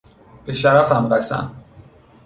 به 0.45 0.53
شرفم 0.53 1.09
قسم! 1.09 1.55